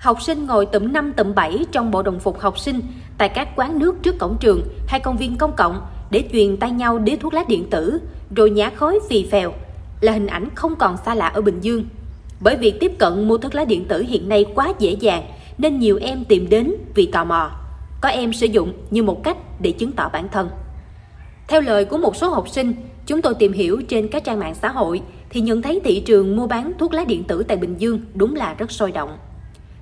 [0.00, 2.80] Học sinh ngồi tụm năm tụm bảy trong bộ đồng phục học sinh
[3.18, 6.70] tại các quán nước trước cổng trường hay công viên công cộng để truyền tay
[6.70, 8.00] nhau đế thuốc lá điện tử
[8.36, 9.52] rồi nhả khói phì phèo
[10.00, 11.84] là hình ảnh không còn xa lạ ở Bình Dương.
[12.40, 15.22] Bởi việc tiếp cận mua thuốc lá điện tử hiện nay quá dễ dàng
[15.58, 17.50] nên nhiều em tìm đến vì tò mò.
[18.00, 20.48] Có em sử dụng như một cách để chứng tỏ bản thân.
[21.48, 22.74] Theo lời của một số học sinh,
[23.06, 26.36] chúng tôi tìm hiểu trên các trang mạng xã hội thì nhận thấy thị trường
[26.36, 29.10] mua bán thuốc lá điện tử tại Bình Dương đúng là rất sôi động.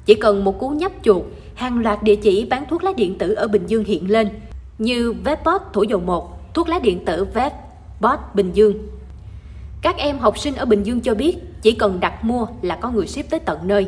[0.08, 1.22] Chỉ cần một cú nhấp chuột,
[1.54, 4.28] hàng loạt địa chỉ bán thuốc lá điện tử ở Bình Dương hiện lên
[4.78, 8.74] như Vepbot Thủ Dầu Một, thuốc lá điện tử Vepbot Bình Dương.
[9.82, 12.90] Các em học sinh ở Bình Dương cho biết chỉ cần đặt mua là có
[12.90, 13.86] người ship tới tận nơi.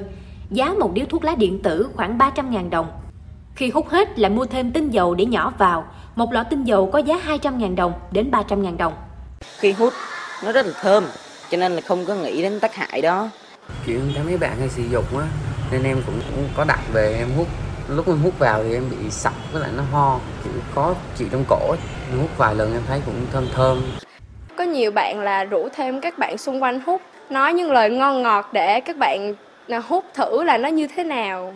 [0.51, 2.87] Giá một điếu thuốc lá điện tử khoảng 300.000 đồng.
[3.55, 5.85] Khi hút hết lại mua thêm tinh dầu để nhỏ vào,
[6.17, 8.93] một lọ tinh dầu có giá 200.000 đồng đến 300.000 đồng.
[9.59, 9.93] Khi hút
[10.45, 11.05] nó rất là thơm,
[11.51, 13.29] cho nên là không có nghĩ đến tác hại đó.
[13.87, 15.27] Kiểu thấy mấy bạn hay sử dụng á,
[15.71, 17.47] nên em cũng, cũng có đặt về em hút
[17.89, 21.29] lúc em hút vào thì em bị sặc với lại nó ho kiểu có chịu
[21.33, 21.75] trong cổ.
[22.11, 23.83] Em hút vài lần em thấy cũng thơm thơm.
[24.57, 27.01] Có nhiều bạn là rủ thêm các bạn xung quanh hút.
[27.31, 29.35] Nói những lời ngon ngọt để các bạn
[29.89, 31.55] hút thử là nó như thế nào.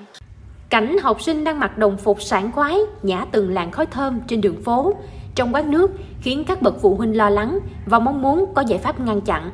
[0.71, 4.41] Cảnh học sinh đang mặc đồng phục sảng khoái nhả từng làn khói thơm trên
[4.41, 4.95] đường phố.
[5.35, 5.91] Trong quán nước
[6.23, 9.51] khiến các bậc phụ huynh lo lắng và mong muốn có giải pháp ngăn chặn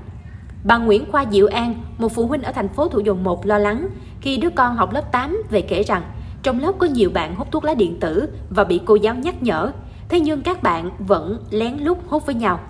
[0.65, 3.59] Bà Nguyễn Khoa Diệu An, một phụ huynh ở thành phố Thủ Dầu Một lo
[3.59, 3.89] lắng
[4.21, 6.03] khi đứa con học lớp 8 về kể rằng
[6.43, 9.43] trong lớp có nhiều bạn hút thuốc lá điện tử và bị cô giáo nhắc
[9.43, 9.73] nhở,
[10.09, 12.61] thế nhưng các bạn vẫn lén lút hút với nhau.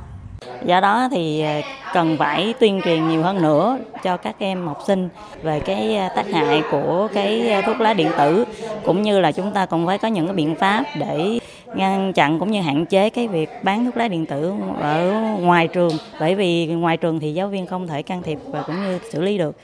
[0.64, 1.60] Do đó thì ờ,
[1.94, 5.08] cần phải tuyên truyền nhiều hơn nữa cho các em học sinh
[5.42, 8.44] về cái ờ, tác hại của cái ờ, thuốc lá điện tử
[8.84, 11.38] cũng như là chúng ta cũng phải có những cái biện pháp để
[11.74, 15.68] ngăn chặn cũng như hạn chế cái việc bán thuốc lá điện tử ở ngoài
[15.68, 18.98] trường bởi vì ngoài trường thì giáo viên không thể can thiệp và cũng như
[19.12, 19.56] xử lý được.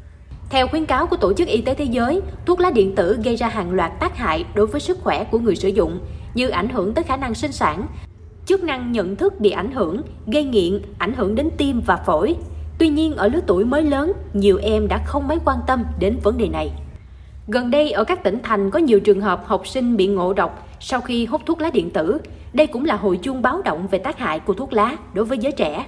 [0.51, 3.37] Theo khuyến cáo của Tổ chức Y tế Thế giới, thuốc lá điện tử gây
[3.37, 5.99] ra hàng loạt tác hại đối với sức khỏe của người sử dụng,
[6.35, 7.87] như ảnh hưởng tới khả năng sinh sản,
[8.47, 12.37] chức năng nhận thức bị ảnh hưởng, gây nghiện, ảnh hưởng đến tim và phổi.
[12.79, 16.19] Tuy nhiên, ở lứa tuổi mới lớn, nhiều em đã không mấy quan tâm đến
[16.23, 16.71] vấn đề này.
[17.49, 20.66] Gần đây, ở các tỉnh thành có nhiều trường hợp học sinh bị ngộ độc
[20.81, 22.19] sau khi hút thuốc lá điện tử.
[22.53, 25.39] Đây cũng là hồi chuông báo động về tác hại của thuốc lá đối với
[25.39, 25.87] giới trẻ.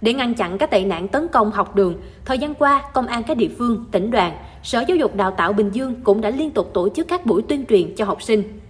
[0.00, 1.94] Để ngăn chặn các tệ nạn tấn công học đường,
[2.24, 5.52] thời gian qua, công an các địa phương, tỉnh đoàn, Sở Giáo dục Đào tạo
[5.52, 8.60] Bình Dương cũng đã liên tục tổ chức các buổi tuyên truyền cho học sinh.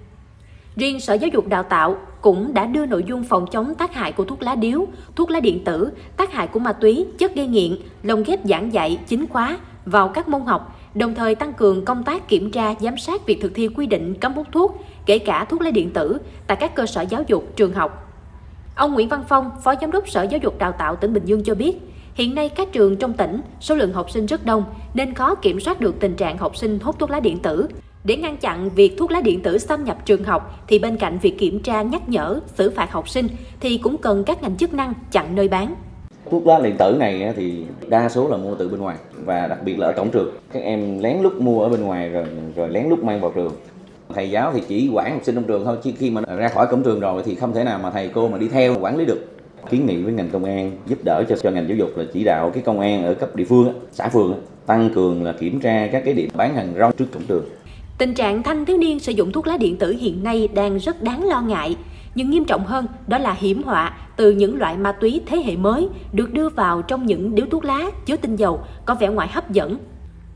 [0.77, 4.12] Riêng Sở Giáo dục Đào tạo cũng đã đưa nội dung phòng chống tác hại
[4.12, 7.47] của thuốc lá điếu, thuốc lá điện tử, tác hại của ma túy, chất gây
[7.47, 11.84] nghiện, lồng ghép giảng dạy chính khóa vào các môn học, đồng thời tăng cường
[11.84, 15.19] công tác kiểm tra, giám sát việc thực thi quy định cấm hút thuốc, kể
[15.19, 18.09] cả thuốc lá điện tử tại các cơ sở giáo dục, trường học.
[18.77, 21.44] Ông Nguyễn Văn Phong, Phó Giám đốc Sở Giáo dục Đào tạo tỉnh Bình Dương
[21.44, 21.77] cho biết,
[22.15, 25.60] hiện nay các trường trong tỉnh số lượng học sinh rất đông nên khó kiểm
[25.60, 27.69] soát được tình trạng học sinh hút thuốc lá điện tử.
[28.05, 31.19] Để ngăn chặn việc thuốc lá điện tử xâm nhập trường học thì bên cạnh
[31.23, 33.29] việc kiểm tra nhắc nhở, xử phạt học sinh
[33.61, 35.75] thì cũng cần các ngành chức năng chặn nơi bán.
[36.31, 39.59] Thuốc lá điện tử này thì đa số là mua từ bên ngoài và đặc
[39.65, 40.35] biệt là ở cổng trường.
[40.53, 42.25] Các em lén lút mua ở bên ngoài rồi
[42.57, 43.53] rồi lén lút mang vào trường
[44.15, 46.67] thầy giáo thì chỉ quản học sinh trong trường thôi chứ khi mà ra khỏi
[46.67, 49.05] cổng trường rồi thì không thể nào mà thầy cô mà đi theo quản lý
[49.05, 49.29] được
[49.71, 52.25] kiến nghị với ngành công an giúp đỡ cho cho ngành giáo dục là chỉ
[52.25, 55.89] đạo cái công an ở cấp địa phương xã phường tăng cường là kiểm tra
[55.93, 57.45] các cái điểm bán hàng rong trước cổng trường
[57.98, 61.03] Tình trạng thanh thiếu niên sử dụng thuốc lá điện tử hiện nay đang rất
[61.03, 61.76] đáng lo ngại,
[62.14, 65.56] nhưng nghiêm trọng hơn đó là hiểm họa từ những loại ma túy thế hệ
[65.56, 69.28] mới được đưa vào trong những điếu thuốc lá chứa tinh dầu có vẻ ngoài
[69.32, 69.78] hấp dẫn.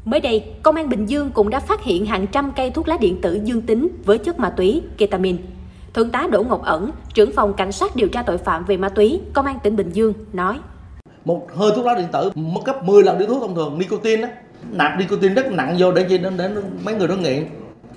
[0.05, 2.97] Mới đây, Công an Bình Dương cũng đã phát hiện hàng trăm cây thuốc lá
[3.01, 5.37] điện tử dương tính với chất ma túy ketamin.
[5.95, 8.89] Thượng tá Đỗ Ngọc Ẩn, trưởng phòng cảnh sát điều tra tội phạm về ma
[8.89, 10.59] túy, Công an tỉnh Bình Dương nói:
[11.25, 14.23] Một hơi thuốc lá điện tử mất gấp 10 lần điếu thuốc thông thường nicotine
[14.23, 14.29] đó,
[14.71, 16.49] nạp nicotine rất nặng vô để chi đến, để
[16.85, 17.47] mấy người đó nghiện.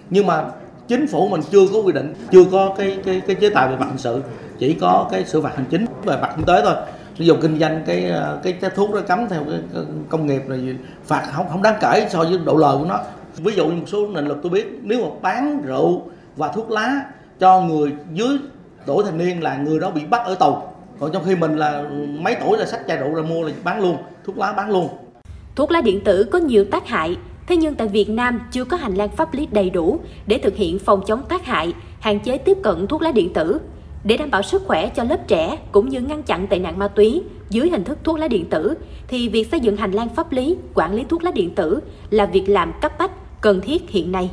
[0.09, 0.45] Nhưng mà
[0.87, 3.75] chính phủ mình chưa có quy định chưa có cái cái cái chế tài về
[3.75, 4.21] mặt hình sự
[4.59, 6.75] chỉ có cái xử phạt hành chính về mặt kinh tế thôi.
[7.17, 10.41] Ví dụ kinh doanh cái ờ, cái, cái thuốc đó cấm theo cái công nghiệp
[10.47, 10.75] này
[11.05, 12.99] phạt không không đáng kể so với độ lời của nó.
[13.37, 16.01] Ví dụ như một số nền luật tôi biết nếu mà bán rượu
[16.35, 17.01] và thuốc lá
[17.39, 18.37] cho người dưới
[18.85, 20.55] tuổi thành niên là người đó bị bắt ở tù.
[20.99, 21.83] Còn trong khi mình là
[22.19, 24.89] mấy tuổi là sách chai rượu ra mua là bán luôn thuốc lá bán luôn
[25.59, 27.17] thuốc lá điện tử có nhiều tác hại
[27.47, 30.55] Thế nhưng tại Việt Nam chưa có hành lang pháp lý đầy đủ để thực
[30.55, 33.59] hiện phòng chống tác hại, hạn chế tiếp cận thuốc lá điện tử.
[34.03, 36.87] Để đảm bảo sức khỏe cho lớp trẻ cũng như ngăn chặn tệ nạn ma
[36.87, 38.73] túy dưới hình thức thuốc lá điện tử
[39.07, 41.79] thì việc xây dựng hành lang pháp lý quản lý thuốc lá điện tử
[42.09, 44.29] là việc làm cấp bách cần thiết hiện nay.